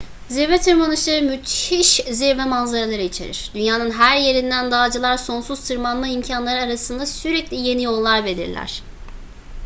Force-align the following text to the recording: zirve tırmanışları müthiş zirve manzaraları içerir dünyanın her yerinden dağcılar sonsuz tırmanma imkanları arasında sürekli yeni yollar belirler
zirve 0.29 0.57
tırmanışları 0.61 1.21
müthiş 1.21 1.87
zirve 2.09 2.45
manzaraları 2.45 3.01
içerir 3.01 3.51
dünyanın 3.53 3.91
her 3.91 4.17
yerinden 4.17 4.71
dağcılar 4.71 5.17
sonsuz 5.17 5.59
tırmanma 5.61 6.07
imkanları 6.07 6.61
arasında 6.61 7.05
sürekli 7.05 7.57
yeni 7.57 7.83
yollar 7.83 8.25
belirler 8.25 8.83